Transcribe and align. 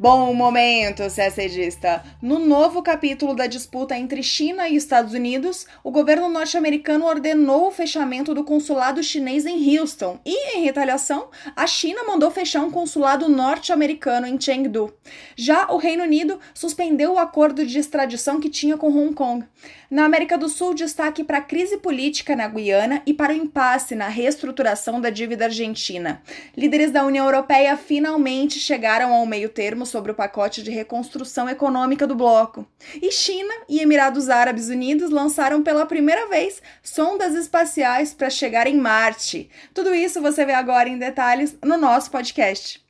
Bom 0.00 0.32
momento, 0.32 1.02
CSDista! 1.08 2.04
No 2.22 2.38
novo 2.38 2.82
capítulo 2.82 3.34
da 3.34 3.48
disputa 3.48 3.98
entre 3.98 4.22
China 4.22 4.68
e 4.68 4.76
Estados 4.76 5.12
Unidos, 5.12 5.66
o 5.82 5.90
governo 5.90 6.28
norte-americano 6.28 7.04
ordenou 7.04 7.66
o 7.66 7.72
fechamento 7.72 8.32
do 8.32 8.44
consulado 8.44 9.02
chinês 9.02 9.44
em 9.44 9.76
Houston 9.76 10.20
e, 10.24 10.56
em 10.56 10.62
retaliação, 10.62 11.30
a 11.56 11.66
China 11.66 12.04
mandou 12.04 12.30
fechar 12.30 12.62
um 12.62 12.70
consulado 12.70 13.28
norte-americano 13.28 14.28
em 14.28 14.40
Chengdu. 14.40 14.94
Já 15.34 15.66
o 15.66 15.78
Reino 15.78 16.04
Unido 16.04 16.38
suspendeu 16.54 17.14
o 17.14 17.18
acordo 17.18 17.66
de 17.66 17.80
extradição 17.80 18.38
que 18.38 18.48
tinha 18.48 18.76
com 18.76 18.96
Hong 18.96 19.12
Kong. 19.14 19.44
Na 19.90 20.04
América 20.04 20.36
do 20.38 20.48
Sul, 20.48 20.74
destaque 20.74 21.24
para 21.24 21.38
a 21.38 21.40
crise 21.42 21.78
política 21.78 22.36
na 22.36 22.46
Guiana 22.46 23.02
e 23.06 23.14
para 23.14 23.32
o 23.32 23.36
impasse 23.36 23.94
na 23.94 24.06
reestruturação 24.06 25.00
da 25.00 25.08
dívida 25.08 25.46
argentina. 25.46 26.22
Líderes 26.56 26.92
da 26.92 27.04
União 27.04 27.24
Europeia 27.24 27.76
finalmente 27.76 28.60
chegaram 28.60 29.12
ao 29.14 29.26
meio 29.26 29.48
termo 29.48 29.86
sobre 29.88 30.12
o 30.12 30.14
pacote 30.14 30.62
de 30.62 30.70
reconstrução 30.70 31.48
econômica 31.48 32.06
do 32.06 32.14
bloco. 32.14 32.64
E 33.02 33.10
China 33.10 33.52
e 33.68 33.80
Emirados 33.80 34.28
Árabes 34.28 34.68
Unidos 34.68 35.10
lançaram 35.10 35.62
pela 35.62 35.84
primeira 35.84 36.28
vez 36.28 36.62
sondas 36.82 37.34
espaciais 37.34 38.14
para 38.14 38.30
chegar 38.30 38.66
em 38.66 38.76
Marte. 38.76 39.50
Tudo 39.74 39.94
isso 39.94 40.22
você 40.22 40.44
vê 40.44 40.52
agora 40.52 40.88
em 40.88 40.98
detalhes 40.98 41.56
no 41.64 41.76
nosso 41.76 42.10
podcast. 42.10 42.86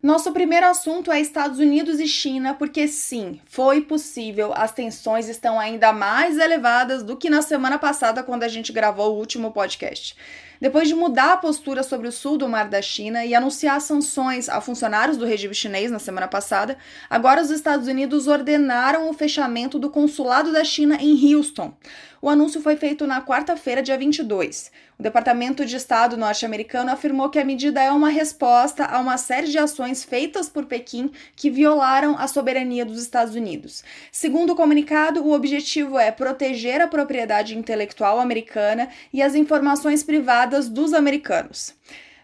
Nosso 0.00 0.30
primeiro 0.32 0.64
assunto 0.64 1.10
é 1.10 1.20
Estados 1.20 1.58
Unidos 1.58 1.98
e 1.98 2.06
China, 2.06 2.54
porque 2.54 2.86
sim, 2.86 3.40
foi 3.46 3.80
possível, 3.80 4.52
as 4.54 4.70
tensões 4.70 5.28
estão 5.28 5.58
ainda 5.58 5.92
mais 5.92 6.38
elevadas 6.38 7.02
do 7.02 7.16
que 7.16 7.28
na 7.28 7.42
semana 7.42 7.78
passada, 7.80 8.22
quando 8.22 8.44
a 8.44 8.48
gente 8.48 8.72
gravou 8.72 9.12
o 9.12 9.18
último 9.18 9.50
podcast. 9.50 10.14
Depois 10.60 10.88
de 10.88 10.94
mudar 10.94 11.34
a 11.34 11.36
postura 11.36 11.82
sobre 11.82 12.08
o 12.08 12.12
sul 12.12 12.36
do 12.36 12.48
Mar 12.48 12.68
da 12.68 12.82
China 12.82 13.24
e 13.24 13.34
anunciar 13.34 13.80
sanções 13.80 14.48
a 14.48 14.60
funcionários 14.60 15.16
do 15.16 15.24
regime 15.24 15.54
chinês 15.54 15.90
na 15.90 15.98
semana 15.98 16.26
passada, 16.26 16.76
agora 17.08 17.40
os 17.40 17.50
Estados 17.50 17.86
Unidos 17.86 18.26
ordenaram 18.26 19.08
o 19.08 19.12
fechamento 19.12 19.78
do 19.78 19.88
consulado 19.88 20.52
da 20.52 20.64
China 20.64 20.96
em 21.00 21.34
Houston. 21.34 21.72
O 22.20 22.28
anúncio 22.28 22.60
foi 22.60 22.76
feito 22.76 23.06
na 23.06 23.22
quarta-feira, 23.22 23.80
dia 23.80 23.96
22. 23.96 24.72
O 24.98 25.02
Departamento 25.02 25.64
de 25.64 25.76
Estado 25.76 26.16
norte-americano 26.16 26.90
afirmou 26.90 27.30
que 27.30 27.38
a 27.38 27.44
medida 27.44 27.80
é 27.80 27.92
uma 27.92 28.08
resposta 28.08 28.84
a 28.84 28.98
uma 28.98 29.16
série 29.16 29.46
de 29.46 29.56
ações 29.56 30.02
feitas 30.02 30.48
por 30.48 30.66
Pequim 30.66 31.12
que 31.36 31.48
violaram 31.48 32.18
a 32.18 32.26
soberania 32.26 32.84
dos 32.84 33.00
Estados 33.00 33.36
Unidos. 33.36 33.84
Segundo 34.10 34.54
o 34.54 34.56
comunicado, 34.56 35.22
o 35.22 35.32
objetivo 35.32 35.96
é 35.96 36.10
proteger 36.10 36.80
a 36.80 36.88
propriedade 36.88 37.56
intelectual 37.56 38.18
americana 38.18 38.88
e 39.12 39.22
as 39.22 39.36
informações 39.36 40.02
privadas 40.02 40.47
dos 40.48 40.94
americanos. 40.94 41.74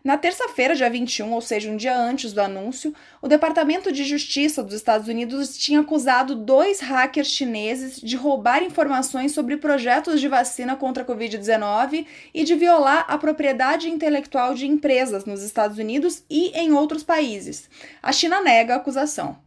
Na 0.04 0.18
terça-feira, 0.18 0.76
dia 0.76 0.90
21, 0.90 1.32
ou 1.32 1.40
seja, 1.40 1.70
um 1.70 1.78
dia 1.78 1.98
antes 1.98 2.34
do 2.34 2.42
anúncio, 2.42 2.94
o 3.22 3.26
Departamento 3.26 3.90
de 3.90 4.04
Justiça 4.04 4.62
dos 4.62 4.74
Estados 4.74 5.08
Unidos 5.08 5.56
tinha 5.56 5.80
acusado 5.80 6.34
dois 6.34 6.78
hackers 6.80 7.28
chineses 7.28 7.98
de 8.02 8.14
roubar 8.14 8.62
informações 8.62 9.32
sobre 9.32 9.56
projetos 9.56 10.20
de 10.20 10.28
vacina 10.28 10.76
contra 10.76 11.02
a 11.02 11.06
Covid-19 11.06 12.06
e 12.34 12.44
de 12.44 12.54
violar 12.54 13.06
a 13.08 13.16
propriedade 13.16 13.88
intelectual 13.88 14.54
de 14.54 14.66
empresas 14.66 15.24
nos 15.24 15.42
Estados 15.42 15.78
Unidos 15.78 16.22
e 16.28 16.48
em 16.50 16.74
outros 16.74 17.02
países. 17.02 17.70
A 18.02 18.12
China 18.12 18.42
nega 18.42 18.74
a 18.74 18.76
acusação. 18.76 19.38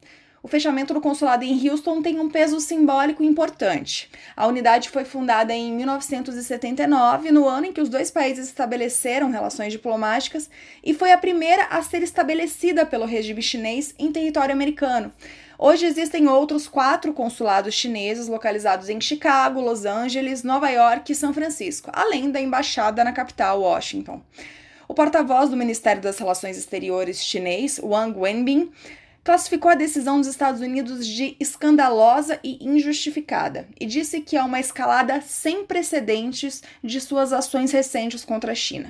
O 0.48 0.50
fechamento 0.50 0.94
do 0.94 1.02
consulado 1.02 1.44
em 1.44 1.70
Houston 1.70 2.02
tem 2.02 2.22
um 2.22 2.30
peso 2.30 2.62
simbólico 2.62 3.22
importante. 3.22 4.10
A 4.34 4.48
unidade 4.48 4.90
foi 4.90 5.04
fundada 5.04 5.54
em 5.54 5.74
1979, 5.74 7.32
no 7.32 7.46
ano 7.46 7.66
em 7.66 7.74
que 7.74 7.82
os 7.82 7.90
dois 7.90 8.10
países 8.10 8.48
estabeleceram 8.48 9.30
relações 9.30 9.74
diplomáticas, 9.74 10.50
e 10.82 10.94
foi 10.94 11.12
a 11.12 11.18
primeira 11.18 11.66
a 11.66 11.82
ser 11.82 12.02
estabelecida 12.02 12.86
pelo 12.86 13.04
regime 13.04 13.42
chinês 13.42 13.94
em 14.00 14.10
território 14.10 14.56
americano. 14.56 15.12
Hoje 15.60 15.86
existem 15.86 16.30
outros 16.30 16.66
quatro 16.66 17.12
consulados 17.12 17.74
chineses 17.74 18.30
localizados 18.30 18.88
em 18.88 19.02
Chicago, 19.02 19.60
Los 19.60 19.84
Angeles, 19.84 20.44
Nova 20.44 20.70
York 20.70 21.12
e 21.12 21.16
São 21.16 21.34
Francisco, 21.34 21.92
além 21.92 22.32
da 22.32 22.40
embaixada 22.40 23.04
na 23.04 23.12
capital, 23.12 23.60
Washington. 23.60 24.22
O 24.88 24.94
porta-voz 24.94 25.50
do 25.50 25.58
Ministério 25.58 26.02
das 26.02 26.18
Relações 26.18 26.58
Exteriores 26.58 27.22
chinês, 27.22 27.82
Wang 27.84 28.18
Wenbin, 28.18 28.72
classificou 29.28 29.70
a 29.70 29.76
decisão 29.76 30.20
dos 30.20 30.28
Estados 30.30 30.62
Unidos 30.62 31.06
de 31.06 31.36
escandalosa 31.38 32.40
e 32.42 32.66
injustificada 32.66 33.68
e 33.78 33.86
disse 33.86 34.22
que 34.22 34.38
é 34.38 34.42
uma 34.42 34.58
escalada 34.58 35.20
sem 35.20 35.66
precedentes 35.66 36.64
de 36.82 37.02
suas 37.02 37.34
ações 37.34 37.74
recentes 37.74 38.24
contra 38.24 38.54
a 38.54 38.56
China. 38.56 38.88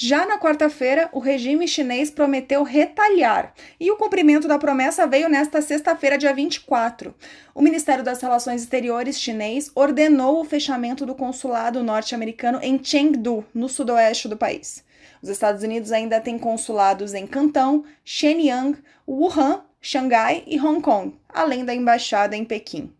Já 0.00 0.24
na 0.24 0.38
quarta-feira, 0.38 1.08
o 1.12 1.18
regime 1.18 1.66
chinês 1.66 2.08
prometeu 2.08 2.62
retalhar, 2.62 3.52
e 3.80 3.90
o 3.90 3.96
cumprimento 3.96 4.46
da 4.46 4.56
promessa 4.56 5.08
veio 5.08 5.28
nesta 5.28 5.60
sexta-feira, 5.60 6.16
dia 6.16 6.32
24. 6.32 7.12
O 7.52 7.60
Ministério 7.60 8.04
das 8.04 8.22
Relações 8.22 8.62
Exteriores 8.62 9.20
chinês 9.20 9.72
ordenou 9.74 10.40
o 10.40 10.44
fechamento 10.44 11.04
do 11.04 11.16
consulado 11.16 11.82
norte-americano 11.82 12.60
em 12.62 12.78
Chengdu, 12.80 13.44
no 13.52 13.68
sudoeste 13.68 14.28
do 14.28 14.36
país. 14.36 14.84
Os 15.20 15.28
Estados 15.28 15.64
Unidos 15.64 15.90
ainda 15.90 16.20
têm 16.20 16.38
consulados 16.38 17.12
em 17.12 17.26
Cantão, 17.26 17.84
Shenyang, 18.04 18.78
Wuhan, 19.04 19.64
Xangai 19.80 20.44
e 20.46 20.60
Hong 20.60 20.80
Kong, 20.80 21.18
além 21.28 21.64
da 21.64 21.74
embaixada 21.74 22.36
em 22.36 22.44
Pequim. 22.44 22.92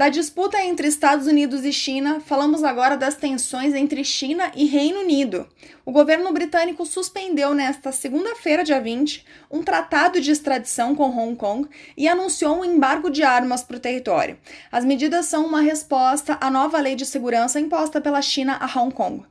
Da 0.00 0.08
disputa 0.08 0.58
entre 0.62 0.88
Estados 0.88 1.26
Unidos 1.26 1.62
e 1.62 1.70
China, 1.74 2.20
falamos 2.20 2.64
agora 2.64 2.96
das 2.96 3.16
tensões 3.16 3.74
entre 3.74 4.02
China 4.02 4.50
e 4.56 4.64
Reino 4.64 5.00
Unido. 5.00 5.46
O 5.84 5.92
governo 5.92 6.32
britânico 6.32 6.86
suspendeu 6.86 7.52
nesta 7.52 7.92
segunda-feira, 7.92 8.64
dia 8.64 8.80
20, 8.80 9.22
um 9.50 9.62
tratado 9.62 10.18
de 10.18 10.30
extradição 10.30 10.94
com 10.94 11.14
Hong 11.14 11.36
Kong 11.36 11.68
e 11.98 12.08
anunciou 12.08 12.60
um 12.60 12.64
embargo 12.64 13.10
de 13.10 13.22
armas 13.22 13.62
para 13.62 13.76
o 13.76 13.80
território. 13.80 14.38
As 14.72 14.86
medidas 14.86 15.26
são 15.26 15.44
uma 15.44 15.60
resposta 15.60 16.38
à 16.40 16.50
nova 16.50 16.80
lei 16.80 16.96
de 16.96 17.04
segurança 17.04 17.60
imposta 17.60 18.00
pela 18.00 18.22
China 18.22 18.56
a 18.58 18.80
Hong 18.80 18.94
Kong. 18.94 19.22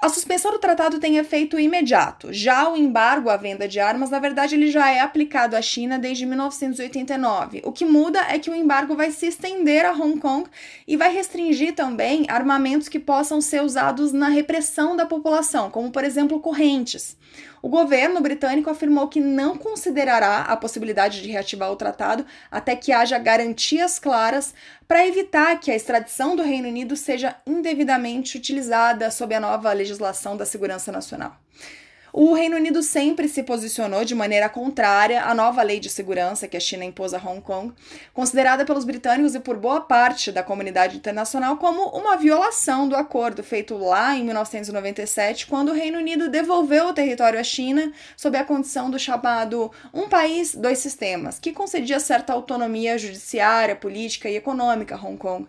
A 0.00 0.08
suspensão 0.08 0.52
do 0.52 0.60
tratado 0.60 1.00
tem 1.00 1.16
efeito 1.16 1.58
imediato. 1.58 2.32
Já 2.32 2.70
o 2.70 2.76
embargo 2.76 3.28
à 3.28 3.36
venda 3.36 3.66
de 3.66 3.80
armas, 3.80 4.10
na 4.10 4.20
verdade, 4.20 4.54
ele 4.54 4.70
já 4.70 4.88
é 4.88 5.00
aplicado 5.00 5.56
à 5.56 5.60
China 5.60 5.98
desde 5.98 6.24
1989. 6.24 7.62
O 7.64 7.72
que 7.72 7.84
muda 7.84 8.20
é 8.20 8.38
que 8.38 8.48
o 8.48 8.54
embargo 8.54 8.94
vai 8.94 9.10
se 9.10 9.26
estender 9.26 9.84
a 9.84 9.90
Hong 9.90 10.20
Kong 10.20 10.48
e 10.86 10.96
vai 10.96 11.12
restringir 11.12 11.74
também 11.74 12.26
armamentos 12.28 12.88
que 12.88 13.00
possam 13.00 13.40
ser 13.40 13.60
usados 13.60 14.12
na 14.12 14.28
repressão 14.28 14.94
da 14.94 15.04
população, 15.04 15.68
como 15.68 15.90
por 15.90 16.04
exemplo 16.04 16.38
correntes. 16.38 17.16
O 17.60 17.68
governo 17.68 18.20
britânico 18.20 18.70
afirmou 18.70 19.08
que 19.08 19.20
não 19.20 19.56
considerará 19.56 20.42
a 20.42 20.56
possibilidade 20.56 21.22
de 21.22 21.30
reativar 21.30 21.70
o 21.70 21.76
tratado 21.76 22.24
até 22.50 22.76
que 22.76 22.92
haja 22.92 23.18
garantias 23.18 23.98
claras 23.98 24.54
para 24.86 25.06
evitar 25.06 25.58
que 25.58 25.70
a 25.70 25.76
extradição 25.76 26.36
do 26.36 26.42
Reino 26.42 26.68
Unido 26.68 26.96
seja 26.96 27.36
indevidamente 27.46 28.38
utilizada 28.38 29.10
sob 29.10 29.34
a 29.34 29.40
nova 29.40 29.72
legislação 29.72 30.36
da 30.36 30.46
segurança 30.46 30.92
nacional. 30.92 31.36
O 32.12 32.32
Reino 32.32 32.56
Unido 32.56 32.82
sempre 32.82 33.28
se 33.28 33.42
posicionou 33.42 34.04
de 34.04 34.14
maneira 34.14 34.48
contrária 34.48 35.22
à 35.24 35.34
nova 35.34 35.62
lei 35.62 35.78
de 35.78 35.90
segurança 35.90 36.48
que 36.48 36.56
a 36.56 36.60
China 36.60 36.84
impôs 36.84 37.12
a 37.12 37.18
Hong 37.18 37.40
Kong, 37.42 37.74
considerada 38.14 38.64
pelos 38.64 38.84
britânicos 38.84 39.34
e 39.34 39.40
por 39.40 39.56
boa 39.58 39.80
parte 39.80 40.32
da 40.32 40.42
comunidade 40.42 40.96
internacional 40.96 41.58
como 41.58 41.88
uma 41.90 42.16
violação 42.16 42.88
do 42.88 42.96
acordo 42.96 43.42
feito 43.42 43.76
lá 43.76 44.16
em 44.16 44.24
1997, 44.24 45.46
quando 45.46 45.68
o 45.68 45.74
Reino 45.74 45.98
Unido 45.98 46.28
devolveu 46.28 46.88
o 46.88 46.94
território 46.94 47.38
à 47.38 47.44
China 47.44 47.92
sob 48.16 48.38
a 48.38 48.44
condição 48.44 48.90
do 48.90 48.98
chamado 48.98 49.70
Um 49.92 50.08
País, 50.08 50.54
Dois 50.54 50.78
Sistemas, 50.78 51.38
que 51.38 51.52
concedia 51.52 52.00
certa 52.00 52.32
autonomia 52.32 52.96
judiciária, 52.96 53.76
política 53.76 54.28
e 54.30 54.36
econômica 54.36 54.94
a 54.94 54.98
Hong 54.98 55.18
Kong. 55.18 55.46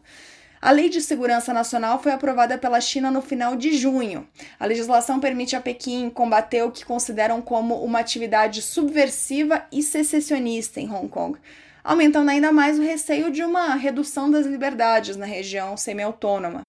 A 0.62 0.72
Lei 0.72 0.90
de 0.90 1.00
Segurança 1.00 1.54
Nacional 1.54 2.04
foi 2.04 2.12
aprovada 2.12 2.58
pela 2.58 2.82
China 2.82 3.10
no 3.10 3.22
final 3.22 3.56
de 3.56 3.78
junho. 3.78 4.28
A 4.60 4.66
legislação 4.66 5.18
permite 5.18 5.56
a 5.56 5.62
Pequim 5.62 6.10
combater 6.10 6.64
o 6.64 6.72
que 6.72 6.84
consideram 6.84 7.42
como 7.42 7.82
uma 7.82 8.00
atividade 8.00 8.62
subversiva 8.62 9.66
e 9.72 9.82
secessionista 9.82 10.82
em 10.82 10.92
Hong 10.92 11.08
Kong, 11.08 11.40
aumentando 11.82 12.30
ainda 12.30 12.52
mais 12.52 12.78
o 12.78 12.84
receio 12.84 13.32
de 13.32 13.42
uma 13.42 13.74
redução 13.76 14.30
das 14.30 14.46
liberdades 14.46 15.16
na 15.16 15.26
região 15.26 15.78
semi-autônoma. 15.78 16.62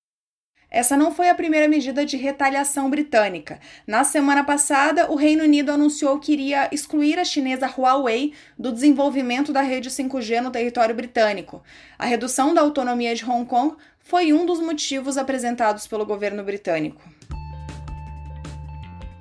Essa 0.70 0.96
não 0.96 1.12
foi 1.12 1.28
a 1.28 1.34
primeira 1.34 1.66
medida 1.66 2.06
de 2.06 2.16
retaliação 2.16 2.88
britânica. 2.88 3.58
Na 3.84 4.04
semana 4.04 4.44
passada, 4.44 5.10
o 5.10 5.16
Reino 5.16 5.42
Unido 5.42 5.70
anunciou 5.72 6.18
que 6.20 6.32
iria 6.32 6.68
excluir 6.70 7.18
a 7.18 7.24
chinesa 7.24 7.66
Huawei 7.66 8.34
do 8.56 8.70
desenvolvimento 8.70 9.52
da 9.52 9.62
rede 9.62 9.90
5G 9.90 10.40
no 10.40 10.50
território 10.52 10.94
britânico. 10.94 11.60
A 11.98 12.06
redução 12.06 12.54
da 12.54 12.60
autonomia 12.60 13.14
de 13.14 13.24
Hong 13.24 13.44
Kong 13.46 13.76
foi 13.98 14.32
um 14.32 14.46
dos 14.46 14.60
motivos 14.60 15.18
apresentados 15.18 15.88
pelo 15.88 16.06
governo 16.06 16.44
britânico. 16.44 17.02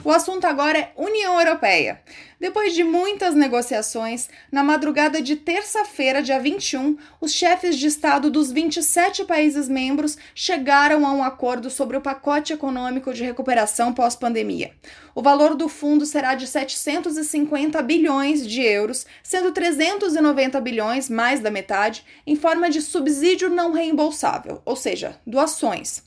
O 0.01 0.11
assunto 0.11 0.45
agora 0.45 0.79
é 0.79 0.91
União 0.95 1.37
Europeia. 1.37 1.99
Depois 2.39 2.73
de 2.73 2.85
muitas 2.85 3.35
negociações, 3.35 4.29
na 4.49 4.63
madrugada 4.63 5.21
de 5.21 5.35
terça-feira, 5.35 6.23
dia 6.23 6.39
21, 6.39 6.97
os 7.19 7.33
chefes 7.33 7.77
de 7.77 7.87
Estado 7.87 8.29
dos 8.29 8.49
27 8.49 9.25
países 9.25 9.67
membros 9.67 10.17
chegaram 10.33 11.05
a 11.05 11.11
um 11.11 11.21
acordo 11.21 11.69
sobre 11.69 11.97
o 11.97 12.01
pacote 12.01 12.53
econômico 12.53 13.13
de 13.13 13.25
recuperação 13.25 13.93
pós-pandemia. 13.93 14.71
O 15.13 15.21
valor 15.21 15.53
do 15.53 15.67
fundo 15.67 16.05
será 16.05 16.33
de 16.33 16.47
750 16.47 17.81
bilhões 17.81 18.47
de 18.47 18.61
euros, 18.61 19.05
sendo 19.21 19.51
390 19.51 20.61
bilhões, 20.61 21.09
mais 21.09 21.41
da 21.41 21.51
metade, 21.51 22.05
em 22.25 22.37
forma 22.37 22.69
de 22.69 22.81
subsídio 22.81 23.49
não 23.49 23.73
reembolsável, 23.73 24.61
ou 24.63 24.77
seja, 24.77 25.19
doações 25.27 26.03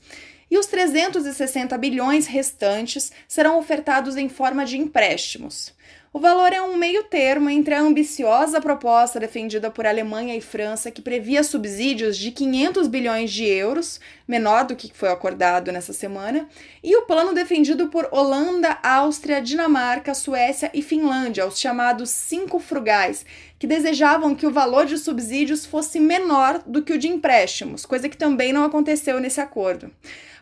e 0.53 0.57
os 0.59 0.67
360 0.67 1.75
bilhões 1.79 2.27
restantes 2.27 3.11
serão 3.27 3.57
ofertados 3.57 4.15
em 4.15 4.29
forma 4.29 4.63
de 4.63 4.77
empréstimos. 4.77 5.73
O 6.13 6.19
valor 6.19 6.53
é 6.53 6.61
um 6.61 6.77
meio 6.77 7.05
termo 7.05 7.49
entre 7.49 7.73
a 7.73 7.81
ambiciosa 7.81 8.61
proposta 8.61 9.19
defendida 9.19 9.71
por 9.71 9.87
Alemanha 9.87 10.35
e 10.35 10.41
França, 10.41 10.91
que 10.91 11.01
previa 11.01 11.43
subsídios 11.43 12.15
de 12.15 12.29
500 12.29 12.87
bilhões 12.87 13.31
de 13.31 13.45
euros, 13.45 13.99
menor 14.27 14.65
do 14.65 14.75
que 14.75 14.91
foi 14.93 15.09
acordado 15.09 15.71
nessa 15.71 15.91
semana, 15.91 16.47
e 16.83 16.95
o 16.95 17.07
plano 17.07 17.33
defendido 17.33 17.87
por 17.87 18.07
Holanda, 18.11 18.77
Áustria, 18.83 19.41
Dinamarca, 19.41 20.13
Suécia 20.13 20.69
e 20.71 20.83
Finlândia, 20.83 21.47
os 21.47 21.59
chamados 21.59 22.11
cinco 22.11 22.59
frugais, 22.59 23.25
que 23.63 23.67
desejavam 23.67 24.35
que 24.35 24.45
o 24.45 24.51
valor 24.51 24.85
de 24.85 24.97
subsídios 24.97 25.65
fosse 25.65 25.97
menor 25.97 26.61
do 26.65 26.81
que 26.81 26.91
o 26.91 26.97
de 26.97 27.07
empréstimos, 27.07 27.85
coisa 27.85 28.09
que 28.09 28.17
também 28.17 28.51
não 28.51 28.65
aconteceu 28.65 29.21
nesse 29.21 29.39
acordo. 29.39 29.89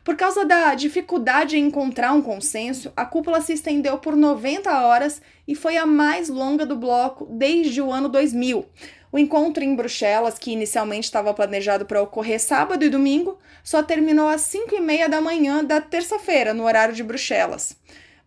Por 0.03 0.15
causa 0.15 0.44
da 0.44 0.73
dificuldade 0.73 1.56
em 1.56 1.68
encontrar 1.68 2.13
um 2.13 2.21
consenso, 2.23 2.91
a 2.97 3.06
cúpula 3.06 3.39
se 3.39 3.53
estendeu 3.53 4.00
por 4.00 4.15
90 4.15 4.71
horas 4.71 5.21
e 5.47 5.53
foi 5.53 5.77
a 5.77 5.85
mais 5.85 6.29
longa 6.29 6.65
do 6.65 6.75
bloco 6.75 7.27
desde 7.29 7.79
o 7.79 7.91
ano 7.91 8.09
2000. 8.09 8.65
O 9.12 9.19
encontro 9.19 9.63
em 9.63 9.75
Bruxelas, 9.75 10.39
que 10.39 10.53
inicialmente 10.53 11.06
estava 11.06 11.31
planejado 11.31 11.85
para 11.85 12.01
ocorrer 12.01 12.39
sábado 12.39 12.83
e 12.83 12.89
domingo, 12.89 13.38
só 13.63 13.83
terminou 13.83 14.29
às 14.29 14.41
5 14.41 14.73
e 14.73 14.79
meia 14.79 15.07
da 15.07 15.21
manhã 15.21 15.63
da 15.63 15.79
terça-feira, 15.79 16.56
no 16.56 16.63
horário 16.63 16.95
de 16.95 17.03
Bruxelas. 17.03 17.77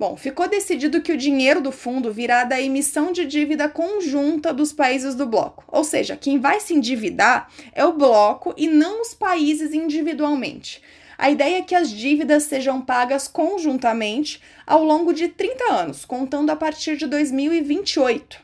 Bom, 0.05 0.19
ficou 0.19 0.47
decidido 0.47 1.01
que 1.01 1.13
o 1.13 1.17
dinheiro 1.17 1.63
do 1.63 1.73
fundo 1.73 2.13
virá 2.13 2.45
da 2.45 2.61
emissão 2.61 3.11
de 3.11 3.25
dívida 3.25 3.71
conjunta 3.71 4.53
dos 4.53 4.71
países 4.71 5.15
do 5.15 5.25
bloco. 5.25 5.65
Ou 5.67 5.83
seja, 5.83 6.15
quem 6.15 6.39
vai 6.39 6.61
se 6.61 6.75
endividar 6.75 7.51
é 7.73 7.87
o 7.87 7.95
bloco 7.95 8.53
e 8.55 8.69
não 8.69 9.01
os 9.01 9.15
países 9.15 9.73
individualmente. 9.73 10.83
A 11.17 11.31
ideia 11.31 11.57
é 11.57 11.63
que 11.63 11.75
as 11.75 11.89
dívidas 11.89 12.43
sejam 12.43 12.83
pagas 12.83 13.27
conjuntamente 13.27 14.43
ao 14.67 14.85
longo 14.85 15.15
de 15.15 15.29
30 15.29 15.73
anos, 15.73 16.05
contando 16.05 16.51
a 16.51 16.57
partir 16.57 16.99
de 16.99 17.07
2028. 17.07 18.43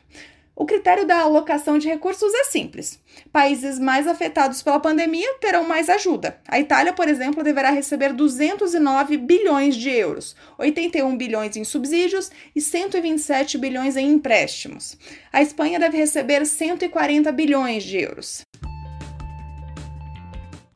O 0.61 0.65
critério 0.67 1.07
da 1.07 1.21
alocação 1.21 1.79
de 1.79 1.87
recursos 1.87 2.31
é 2.35 2.43
simples. 2.43 2.99
Países 3.31 3.79
mais 3.79 4.05
afetados 4.05 4.61
pela 4.61 4.79
pandemia 4.79 5.27
terão 5.39 5.67
mais 5.67 5.89
ajuda. 5.89 6.39
A 6.47 6.59
Itália, 6.59 6.93
por 6.93 7.07
exemplo, 7.07 7.43
deverá 7.43 7.71
receber 7.71 8.13
209 8.13 9.17
bilhões 9.17 9.75
de 9.75 9.89
euros, 9.89 10.35
81 10.59 11.17
bilhões 11.17 11.57
em 11.57 11.63
subsídios 11.63 12.29
e 12.55 12.61
127 12.61 13.57
bilhões 13.57 13.97
em 13.97 14.11
empréstimos. 14.11 14.99
A 15.33 15.41
Espanha 15.41 15.79
deve 15.79 15.97
receber 15.97 16.45
140 16.45 17.31
bilhões 17.31 17.83
de 17.83 17.97
euros. 17.97 18.45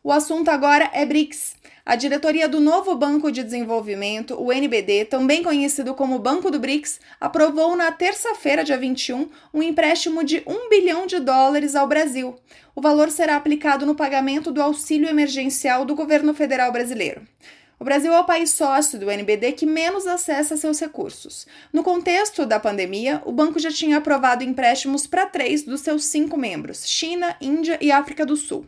O 0.03 0.11
assunto 0.11 0.49
agora 0.49 0.89
é 0.93 1.05
BRICS. 1.05 1.57
A 1.87 1.95
diretoria 1.95 2.49
do 2.49 2.59
novo 2.59 2.95
Banco 2.95 3.31
de 3.31 3.43
Desenvolvimento, 3.43 4.41
o 4.41 4.51
NBD, 4.51 5.05
também 5.05 5.43
conhecido 5.43 5.93
como 5.93 6.17
Banco 6.17 6.49
do 6.49 6.57
BRICS, 6.59 6.99
aprovou 7.21 7.75
na 7.75 7.91
terça-feira, 7.91 8.63
dia 8.63 8.75
21, 8.75 9.29
um 9.53 9.61
empréstimo 9.61 10.23
de 10.23 10.41
1 10.47 10.67
bilhão 10.67 11.05
de 11.05 11.19
dólares 11.19 11.75
ao 11.75 11.85
Brasil. 11.87 12.37
O 12.75 12.81
valor 12.81 13.11
será 13.11 13.35
aplicado 13.35 13.85
no 13.85 13.93
pagamento 13.93 14.51
do 14.51 14.63
auxílio 14.63 15.07
emergencial 15.07 15.85
do 15.85 15.93
governo 15.93 16.33
federal 16.33 16.71
brasileiro. 16.71 17.21
O 17.79 17.83
Brasil 17.83 18.11
é 18.11 18.19
o 18.19 18.25
país 18.25 18.49
sócio 18.49 18.97
do 18.97 19.11
NBD 19.11 19.51
que 19.51 19.67
menos 19.67 20.07
acessa 20.07 20.57
seus 20.57 20.79
recursos. 20.79 21.45
No 21.71 21.83
contexto 21.83 22.47
da 22.47 22.59
pandemia, 22.59 23.21
o 23.25 23.31
banco 23.31 23.59
já 23.59 23.69
tinha 23.69 23.97
aprovado 23.97 24.43
empréstimos 24.43 25.05
para 25.05 25.27
três 25.27 25.61
dos 25.61 25.81
seus 25.81 26.05
cinco 26.05 26.35
membros: 26.35 26.87
China, 26.87 27.35
Índia 27.39 27.77
e 27.79 27.91
África 27.91 28.25
do 28.25 28.35
Sul. 28.35 28.65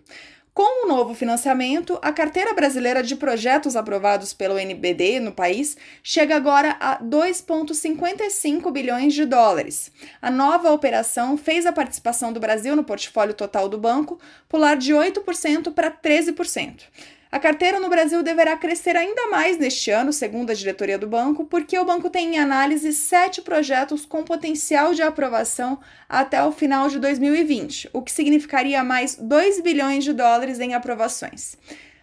Com 0.57 0.85
o 0.85 0.87
novo 0.87 1.13
financiamento, 1.13 1.99
a 2.01 2.11
carteira 2.11 2.51
brasileira 2.51 3.03
de 3.03 3.15
projetos 3.15 3.75
aprovados 3.75 4.33
pelo 4.33 4.57
NBD 4.57 5.19
no 5.19 5.31
país 5.31 5.77
chega 6.01 6.35
agora 6.35 6.75
a 6.79 6.97
2,55 6.97 8.71
bilhões 8.71 9.13
de 9.13 9.23
dólares. 9.23 9.91
A 10.19 10.31
nova 10.31 10.71
operação 10.71 11.37
fez 11.37 11.67
a 11.67 11.71
participação 11.71 12.33
do 12.33 12.39
Brasil 12.39 12.75
no 12.75 12.83
portfólio 12.83 13.35
total 13.35 13.69
do 13.69 13.77
banco 13.77 14.19
pular 14.49 14.75
de 14.75 14.95
8% 14.95 15.71
para 15.75 15.91
13%. 15.91 16.85
A 17.29 17.39
carteira 17.39 17.79
no 17.79 17.89
Brasil 17.89 18.23
deverá 18.23 18.55
crescer 18.55 18.95
ainda 18.95 19.27
mais 19.27 19.57
neste 19.57 19.91
ano, 19.91 20.13
segundo 20.13 20.49
a 20.51 20.53
diretoria 20.53 20.97
do 20.97 21.07
banco, 21.07 21.45
porque 21.45 21.77
o 21.77 21.83
banco 21.83 22.09
tem 22.09 22.35
em 22.35 22.39
análise 22.39 22.93
sete 22.93 23.41
projetos 23.41 24.05
com 24.05 24.23
potencial 24.23 24.93
de 24.93 25.01
aprovação 25.01 25.77
até 26.07 26.41
o 26.41 26.53
final 26.53 26.87
de 26.87 26.99
2020, 26.99 27.89
o 27.91 28.01
que 28.01 28.13
significaria 28.13 28.81
mais 28.81 29.15
2 29.15 29.61
bilhões 29.61 30.05
de 30.05 30.13
dólares 30.13 30.59
em 30.59 30.73
aprovações. 30.73 31.57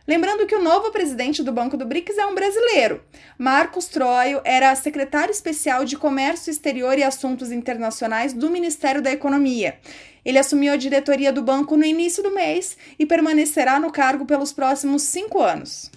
Lembrando 0.07 0.47
que 0.47 0.55
o 0.55 0.63
novo 0.63 0.91
presidente 0.91 1.43
do 1.43 1.51
Banco 1.51 1.79
do 1.79 1.87
BRICS 1.87 2.19
é 2.19 2.27
um 2.27 2.35
brasileiro. 2.35 3.03
Marcos 3.39 3.87
Troio 3.87 4.43
era 4.45 4.75
secretário 4.75 5.33
especial 5.33 5.87
de 5.87 5.97
Comércio 5.97 6.51
Exterior 6.51 6.99
e 6.99 7.03
Assuntos 7.03 7.51
Internacionais 7.51 8.35
do 8.35 8.51
Ministério 8.51 9.01
da 9.01 9.11
Economia. 9.11 9.79
Ele 10.23 10.39
assumiu 10.39 10.75
a 10.75 10.77
diretoria 10.77 11.33
do 11.33 11.43
banco 11.43 11.75
no 11.75 11.87
início 11.87 12.23
do 12.23 12.35
mês 12.35 12.77
e 12.99 13.07
permanecerá 13.07 13.81
no 13.81 13.91
cargo 13.91 14.27
pelos 14.27 14.53
próximos 14.53 15.03
cinco 15.03 15.41
anos. 15.41 15.91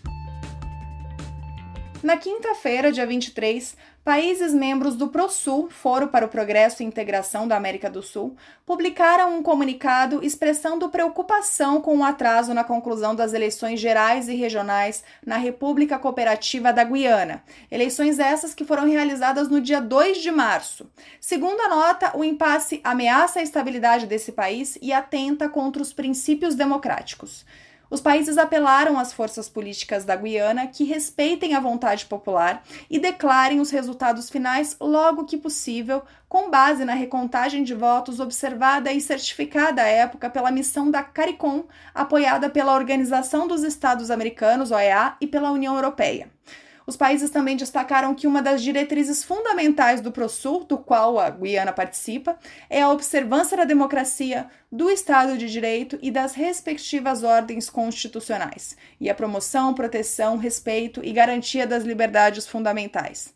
Na 2.03 2.15
quinta-feira, 2.15 2.91
dia 2.91 3.07
23, 3.07 3.75
países 4.03 4.53
membros 4.53 4.95
do 4.95 5.07
PROSUL, 5.07 5.67
Foro 5.71 6.09
para 6.09 6.27
o 6.27 6.29
Progresso 6.29 6.83
e 6.83 6.85
Integração 6.85 7.47
da 7.47 7.57
América 7.57 7.89
do 7.89 8.03
Sul, 8.03 8.37
publicaram 8.67 9.35
um 9.35 9.41
comunicado 9.41 10.23
expressando 10.23 10.89
preocupação 10.89 11.81
com 11.81 11.97
o 11.97 12.03
atraso 12.03 12.53
na 12.53 12.63
conclusão 12.63 13.15
das 13.15 13.33
eleições 13.33 13.79
gerais 13.79 14.29
e 14.29 14.35
regionais 14.35 15.03
na 15.25 15.37
República 15.37 15.97
Cooperativa 15.97 16.71
da 16.71 16.83
Guiana. 16.83 17.43
Eleições 17.71 18.19
essas 18.19 18.53
que 18.53 18.63
foram 18.63 18.87
realizadas 18.87 19.49
no 19.49 19.59
dia 19.59 19.81
2 19.81 20.19
de 20.19 20.29
março. 20.29 20.87
Segundo 21.19 21.59
a 21.61 21.67
nota, 21.67 22.15
o 22.15 22.23
impasse 22.23 22.79
ameaça 22.83 23.39
a 23.39 23.43
estabilidade 23.43 24.05
desse 24.05 24.31
país 24.31 24.77
e 24.83 24.93
atenta 24.93 25.49
contra 25.49 25.81
os 25.81 25.91
princípios 25.91 26.53
democráticos. 26.53 27.43
Os 27.89 28.01
países 28.01 28.37
apelaram 28.37 28.99
às 28.99 29.13
forças 29.13 29.47
políticas 29.47 30.03
da 30.03 30.15
Guiana 30.15 30.67
que 30.67 30.83
respeitem 30.83 31.55
a 31.55 31.59
vontade 31.59 32.05
popular 32.05 32.61
e 32.89 32.99
declarem 32.99 33.61
os 33.61 33.71
resultados 33.71 34.29
finais 34.29 34.75
logo 34.79 35.25
que 35.25 35.37
possível, 35.37 36.03
com 36.27 36.49
base 36.49 36.83
na 36.83 36.93
recontagem 36.93 37.63
de 37.63 37.73
votos 37.73 38.19
observada 38.19 38.91
e 38.91 38.99
certificada 38.99 39.81
à 39.81 39.87
época 39.87 40.29
pela 40.29 40.51
missão 40.51 40.91
da 40.91 41.01
CARICOM, 41.01 41.63
apoiada 41.95 42.49
pela 42.49 42.75
Organização 42.75 43.47
dos 43.47 43.63
Estados 43.63 44.11
Americanos, 44.11 44.71
OEA, 44.71 45.15
e 45.21 45.27
pela 45.27 45.51
União 45.51 45.75
Europeia. 45.75 46.29
Os 46.87 46.95
países 46.95 47.29
também 47.29 47.57
destacaram 47.57 48.15
que 48.15 48.25
uma 48.25 48.41
das 48.41 48.63
diretrizes 48.63 49.21
fundamentais 49.21 49.99
do 49.99 50.09
PROSUR, 50.09 50.63
do 50.63 50.77
qual 50.77 51.19
a 51.19 51.29
Guiana 51.29 51.73
participa, 51.73 52.39
é 52.69 52.81
a 52.81 52.89
observância 52.89 53.57
da 53.57 53.65
democracia, 53.65 54.47
do 54.71 54.89
Estado 54.89 55.37
de 55.37 55.51
Direito 55.51 55.99
e 56.01 56.09
das 56.09 56.33
respectivas 56.33 57.23
ordens 57.23 57.69
constitucionais, 57.69 58.77
e 59.01 59.09
a 59.09 59.15
promoção, 59.15 59.73
proteção, 59.73 60.37
respeito 60.37 61.01
e 61.03 61.11
garantia 61.11 61.67
das 61.67 61.83
liberdades 61.83 62.47
fundamentais. 62.47 63.33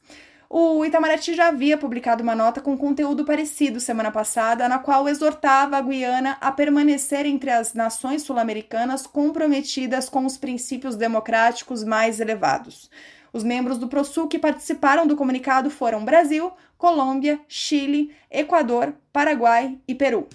O 0.50 0.86
Itamaraty 0.86 1.34
já 1.34 1.48
havia 1.48 1.78
publicado 1.78 2.24
uma 2.24 2.36
nota 2.36 2.62
com 2.62 2.78
conteúdo 2.78 3.26
parecido 3.26 3.82
semana 3.82 4.12
passada, 4.12 4.68
na 4.70 4.80
qual 4.80 5.10
exortava 5.10 5.78
a 5.78 5.82
Guiana 5.82 6.38
a 6.40 6.54
permanecer 6.54 7.26
entre 7.26 7.50
as 7.50 7.74
nações 7.74 8.22
sul-americanas 8.22 9.06
comprometidas 9.06 10.08
com 10.08 10.26
os 10.26 10.38
princípios 10.38 10.96
democráticos 10.96 11.84
mais 11.84 12.22
elevados. 12.22 12.90
Os 13.34 13.44
membros 13.44 13.78
do 13.78 13.88
ProSul 13.88 14.28
que 14.28 14.38
participaram 14.38 15.08
do 15.08 15.16
comunicado 15.16 15.70
foram 15.70 16.04
Brasil, 16.04 16.52
Colômbia, 16.78 17.40
Chile, 17.48 18.12
Equador, 18.30 18.94
Paraguai 19.14 19.78
e 19.88 19.96
Peru. 19.96 20.28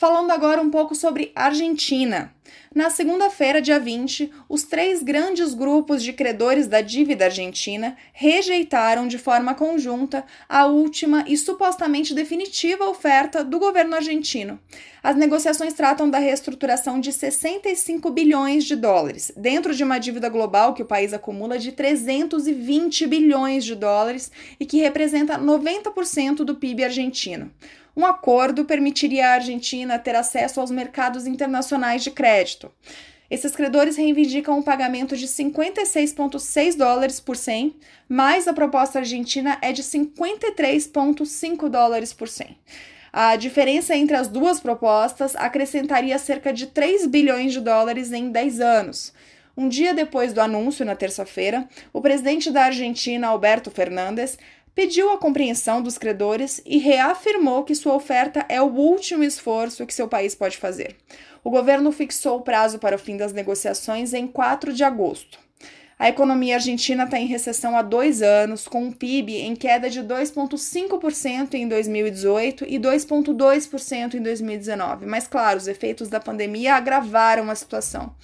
Falando 0.00 0.30
agora 0.30 0.62
um 0.62 0.70
pouco 0.70 0.94
sobre 0.94 1.30
Argentina. 1.34 2.32
Na 2.74 2.88
segunda-feira, 2.88 3.60
dia 3.60 3.78
20, 3.78 4.32
os 4.48 4.62
três 4.62 5.02
grandes 5.02 5.52
grupos 5.52 6.02
de 6.02 6.14
credores 6.14 6.66
da 6.66 6.80
dívida 6.80 7.26
argentina 7.26 7.94
rejeitaram 8.14 9.06
de 9.06 9.18
forma 9.18 9.54
conjunta 9.54 10.24
a 10.48 10.64
última 10.64 11.22
e 11.28 11.36
supostamente 11.36 12.14
definitiva 12.14 12.88
oferta 12.88 13.44
do 13.44 13.58
governo 13.58 13.94
argentino. 13.94 14.58
As 15.02 15.16
negociações 15.16 15.74
tratam 15.74 16.08
da 16.08 16.18
reestruturação 16.18 16.98
de 16.98 17.12
65 17.12 18.10
bilhões 18.10 18.64
de 18.64 18.76
dólares, 18.76 19.30
dentro 19.36 19.74
de 19.74 19.84
uma 19.84 19.98
dívida 19.98 20.30
global 20.30 20.72
que 20.72 20.82
o 20.82 20.86
país 20.86 21.12
acumula 21.12 21.58
de 21.58 21.72
320 21.72 23.06
bilhões 23.06 23.66
de 23.66 23.74
dólares 23.74 24.32
e 24.58 24.64
que 24.64 24.78
representa 24.78 25.38
90% 25.38 26.36
do 26.36 26.54
PIB 26.54 26.84
argentino. 26.84 27.50
Um 27.96 28.06
acordo 28.06 28.64
permitiria 28.64 29.28
à 29.28 29.34
Argentina 29.34 29.98
ter 29.98 30.14
acesso 30.14 30.60
aos 30.60 30.70
mercados 30.70 31.26
internacionais 31.26 32.02
de 32.02 32.10
crédito. 32.10 32.70
Esses 33.30 33.54
credores 33.54 33.96
reivindicam 33.96 34.58
um 34.58 34.62
pagamento 34.62 35.16
de 35.16 35.26
56,6 35.28 36.76
dólares 36.76 37.20
por 37.20 37.36
100, 37.36 37.76
mas 38.08 38.48
a 38.48 38.52
proposta 38.52 38.98
argentina 38.98 39.56
é 39.62 39.72
de 39.72 39.84
53,5 39.84 41.68
dólares 41.68 42.12
por 42.12 42.28
100. 42.28 42.58
A 43.12 43.36
diferença 43.36 43.94
entre 43.96 44.16
as 44.16 44.28
duas 44.28 44.60
propostas 44.60 45.36
acrescentaria 45.36 46.18
cerca 46.18 46.52
de 46.52 46.66
3 46.66 47.06
bilhões 47.06 47.52
de 47.52 47.60
dólares 47.60 48.12
em 48.12 48.30
10 48.30 48.60
anos. 48.60 49.12
Um 49.56 49.68
dia 49.68 49.92
depois 49.92 50.32
do 50.32 50.40
anúncio, 50.40 50.86
na 50.86 50.96
terça-feira, 50.96 51.68
o 51.92 52.00
presidente 52.00 52.50
da 52.50 52.64
Argentina, 52.64 53.28
Alberto 53.28 53.70
Fernandes, 53.70 54.38
pediu 54.80 55.12
a 55.12 55.18
compreensão 55.18 55.82
dos 55.82 55.98
credores 55.98 56.62
e 56.64 56.78
reafirmou 56.78 57.64
que 57.64 57.74
sua 57.74 57.94
oferta 57.94 58.46
é 58.48 58.62
o 58.62 58.64
último 58.64 59.22
esforço 59.22 59.84
que 59.84 59.92
seu 59.92 60.08
país 60.08 60.34
pode 60.34 60.56
fazer. 60.56 60.96
O 61.44 61.50
governo 61.50 61.92
fixou 61.92 62.38
o 62.38 62.40
prazo 62.40 62.78
para 62.78 62.96
o 62.96 62.98
fim 62.98 63.14
das 63.14 63.34
negociações 63.34 64.14
em 64.14 64.26
4 64.26 64.72
de 64.72 64.82
agosto. 64.82 65.38
A 65.98 66.08
economia 66.08 66.54
argentina 66.54 67.04
está 67.04 67.20
em 67.20 67.26
recessão 67.26 67.76
há 67.76 67.82
dois 67.82 68.22
anos, 68.22 68.66
com 68.66 68.84
um 68.84 68.90
PIB 68.90 69.42
em 69.42 69.54
queda 69.54 69.90
de 69.90 70.00
2,5% 70.00 71.52
em 71.52 71.68
2018 71.68 72.64
e 72.66 72.78
2,2% 72.78 74.14
em 74.14 74.22
2019. 74.22 75.04
Mas, 75.04 75.28
claro, 75.28 75.58
os 75.58 75.68
efeitos 75.68 76.08
da 76.08 76.20
pandemia 76.20 76.74
agravaram 76.74 77.50
a 77.50 77.54
situação. 77.54 78.14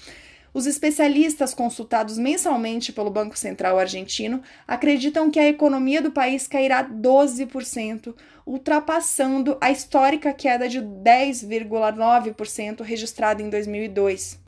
Os 0.57 0.65
especialistas 0.65 1.53
consultados 1.53 2.17
mensalmente 2.17 2.91
pelo 2.91 3.11
Banco 3.11 3.39
Central 3.39 3.79
argentino 3.79 4.41
acreditam 4.67 5.31
que 5.31 5.39
a 5.39 5.47
economia 5.47 6.01
do 6.01 6.11
país 6.11 6.49
cairá 6.49 6.83
12%, 6.83 8.15
ultrapassando 8.47 9.59
a 9.61 9.71
histórica 9.71 10.33
queda 10.33 10.67
de 10.67 10.81
10,9% 10.81 12.81
registrada 12.81 13.43
em 13.43 13.51
2002. 13.51 14.41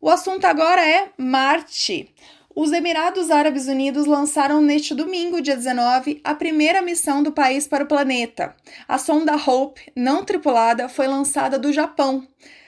O 0.00 0.10
assunto 0.10 0.46
agora 0.46 0.84
é 0.84 1.10
Marte. 1.16 2.12
Os 2.56 2.72
Emirados 2.72 3.30
Árabes 3.30 3.68
Unidos 3.68 4.04
lançaram 4.04 4.60
neste 4.60 4.96
domingo, 4.96 5.40
dia 5.40 5.54
19, 5.54 6.20
a 6.24 6.34
primeira 6.34 6.82
missão 6.82 7.22
do 7.22 7.30
país 7.30 7.68
para 7.68 7.84
o 7.84 7.86
planeta. 7.86 8.52
A 8.88 8.98
sonda 8.98 9.36
Hope, 9.36 9.92
não 9.94 10.24
tripulada, 10.24 10.88
foi 10.88 11.06
lançada 11.06 11.56
do 11.56 11.72
Japão. 11.72 12.26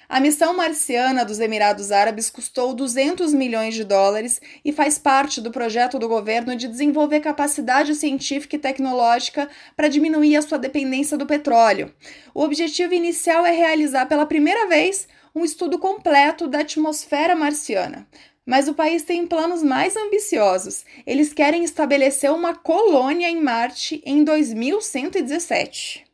A 0.09 0.21
missão 0.21 0.57
marciana 0.57 1.23
dos 1.23 1.39
Emirados 1.39 1.93
Árabes 1.93 2.31
custou 2.31 2.73
200 2.73 3.35
milhões 3.35 3.75
de 3.75 3.85
dólares 3.85 4.41
e 4.65 4.73
faz 4.73 4.99
parte 4.99 5.39
do 5.39 5.51
projeto 5.51 5.99
do 5.99 6.09
governo 6.09 6.57
de 6.57 6.67
desenvolver 6.67 7.21
capacidade 7.21 7.95
científica 7.95 8.57
e 8.57 8.59
tecnológica 8.59 9.51
para 9.77 9.87
diminuir 9.87 10.35
a 10.37 10.41
sua 10.41 10.59
dependência 10.59 11.19
do 11.19 11.27
petróleo. 11.27 11.93
O 12.33 12.43
objetivo 12.43 12.95
inicial 12.95 13.45
é 13.45 13.51
realizar 13.51 14.07
pela 14.07 14.25
primeira 14.25 14.67
vez 14.67 15.07
um 15.35 15.45
estudo 15.45 15.79
completo 15.79 16.49
da 16.49 16.61
atmosfera 16.61 17.37
marciana. 17.37 18.09
Mas 18.47 18.67
o 18.67 18.73
país 18.73 19.03
tem 19.03 19.27
planos 19.27 19.63
mais 19.63 19.95
ambiciosos. 19.95 20.87
Eles 21.07 21.35
querem 21.35 21.65
estabelecer 21.65 22.33
uma 22.33 22.55
colônia 22.55 23.29
em 23.29 23.43
Marte 23.43 24.01
em 24.07 24.25
2117. 24.25 26.08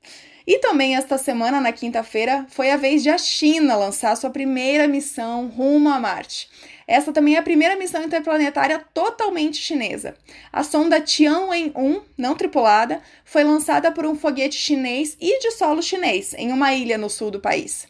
E 0.47 0.59
também 0.59 0.95
esta 0.95 1.17
semana, 1.17 1.59
na 1.59 1.73
quinta-feira, 1.73 2.45
foi 2.51 2.71
a 2.71 2.77
vez 2.77 3.03
de 3.03 3.09
a 3.09 3.17
China 3.17 3.77
lançar 3.77 4.15
sua 4.15 4.29
primeira 4.29 4.87
missão 4.87 5.49
rumo 5.49 5.89
a 5.89 5.99
Marte. 5.99 6.51
Essa 6.87 7.15
também 7.15 7.37
é 7.37 7.39
a 7.39 7.43
primeira 7.43 7.77
missão 7.77 8.03
interplanetária 8.03 8.85
totalmente 8.93 9.57
chinesa. 9.57 10.15
A 10.53 10.63
sonda 10.63 11.01
Tianwen-1, 11.01 12.03
não 12.19 12.35
tripulada, 12.35 13.01
foi 13.25 13.43
lançada 13.43 13.91
por 13.91 14.05
um 14.05 14.15
foguete 14.15 14.57
chinês 14.57 15.17
e 15.19 15.41
de 15.41 15.51
solo 15.53 15.83
chinês, 15.83 16.35
em 16.35 16.53
uma 16.53 16.75
ilha 16.75 16.99
no 16.99 17.09
sul 17.09 17.31
do 17.31 17.41
país. 17.41 17.87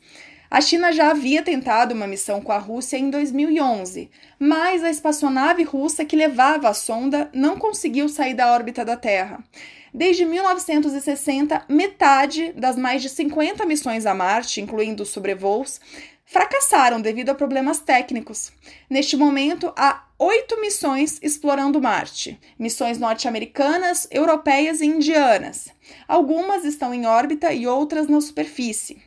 A 0.55 0.61
China 0.61 0.93
já 0.93 1.11
havia 1.11 1.43
tentado 1.43 1.95
uma 1.95 2.07
missão 2.07 2.41
com 2.41 2.53
a 2.53 2.59
Rússia 2.59 2.97
em 2.97 3.11
2011, 3.11 4.09
mas 4.39 4.85
a 4.85 4.89
espaçonave 4.89 5.65
russa 5.65 6.05
que 6.05 6.15
levava 6.15 6.69
a 6.69 6.73
sonda 6.73 7.29
não 7.35 7.59
conseguiu 7.59 8.09
sair 8.09 8.35
da 8.35 8.53
órbita 8.53 8.85
da 8.85 8.97
Terra. 8.97 9.43
Desde 9.93 10.25
1960, 10.25 11.65
metade 11.69 12.53
das 12.53 12.77
mais 12.77 13.03
de 13.03 13.09
50 13.09 13.67
missões 13.67 14.07
a 14.07 14.15
Marte, 14.15 14.61
incluindo 14.61 15.05
sobrevoos, 15.05 15.81
fracassaram 16.25 17.01
devido 17.01 17.31
a 17.31 17.35
problemas 17.35 17.81
técnicos. 17.81 18.53
Neste 18.89 19.17
momento, 19.17 19.73
há 19.77 20.05
oito 20.21 20.61
missões 20.61 21.19
explorando 21.21 21.83
Marte: 21.83 22.39
missões 22.57 22.97
norte-americanas, 22.97 24.07
europeias 24.09 24.81
e 24.81 24.87
indianas. 24.87 25.69
Algumas 26.07 26.65
estão 26.65 26.95
em 26.95 27.07
órbita 27.07 27.53
e 27.53 27.67
outras 27.67 28.07
na 28.07 28.21
superfície. 28.21 29.03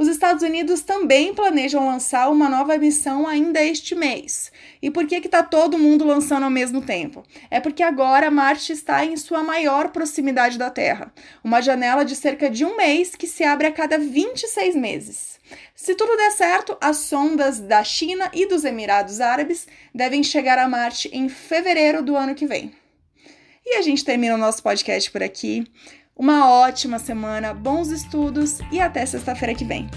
Os 0.00 0.08
Estados 0.08 0.42
Unidos 0.42 0.80
também 0.80 1.34
planejam 1.34 1.86
lançar 1.86 2.30
uma 2.30 2.48
nova 2.48 2.78
missão 2.78 3.26
ainda 3.26 3.62
este 3.62 3.94
mês. 3.94 4.50
E 4.80 4.90
por 4.90 5.06
que 5.06 5.16
está 5.16 5.42
todo 5.42 5.78
mundo 5.78 6.06
lançando 6.06 6.44
ao 6.44 6.50
mesmo 6.50 6.80
tempo? 6.80 7.22
É 7.50 7.60
porque 7.60 7.82
agora 7.82 8.30
Marte 8.30 8.72
está 8.72 9.04
em 9.04 9.14
sua 9.18 9.42
maior 9.42 9.90
proximidade 9.90 10.56
da 10.56 10.70
Terra, 10.70 11.12
uma 11.44 11.60
janela 11.60 12.02
de 12.02 12.16
cerca 12.16 12.48
de 12.48 12.64
um 12.64 12.78
mês 12.78 13.14
que 13.14 13.26
se 13.26 13.44
abre 13.44 13.66
a 13.66 13.72
cada 13.72 13.98
26 13.98 14.74
meses. 14.74 15.38
Se 15.76 15.94
tudo 15.94 16.16
der 16.16 16.30
certo, 16.30 16.78
as 16.80 16.96
sondas 16.96 17.60
da 17.60 17.84
China 17.84 18.30
e 18.32 18.46
dos 18.46 18.64
Emirados 18.64 19.20
Árabes 19.20 19.68
devem 19.94 20.22
chegar 20.22 20.58
a 20.58 20.66
Marte 20.66 21.10
em 21.12 21.28
fevereiro 21.28 22.02
do 22.02 22.16
ano 22.16 22.34
que 22.34 22.46
vem. 22.46 22.72
E 23.66 23.76
a 23.76 23.82
gente 23.82 24.02
termina 24.02 24.34
o 24.34 24.38
nosso 24.38 24.62
podcast 24.62 25.10
por 25.10 25.22
aqui. 25.22 25.70
Uma 26.20 26.50
ótima 26.50 26.98
semana, 26.98 27.54
bons 27.54 27.88
estudos 27.88 28.58
e 28.70 28.78
até 28.78 29.06
sexta-feira 29.06 29.54
que 29.54 29.64
vem. 29.64 29.88